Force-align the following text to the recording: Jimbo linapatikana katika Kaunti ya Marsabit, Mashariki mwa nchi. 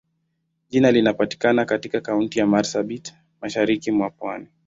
Jimbo 0.69 0.91
linapatikana 0.91 1.65
katika 1.65 2.01
Kaunti 2.01 2.39
ya 2.39 2.47
Marsabit, 2.47 3.13
Mashariki 3.41 3.91
mwa 3.91 4.11
nchi. 4.39 4.51